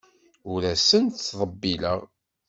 Ur 0.51 0.61
asent-ttḍebbileɣ. 0.73 1.99